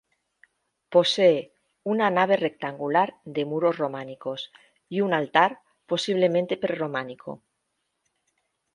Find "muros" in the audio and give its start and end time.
3.45-3.77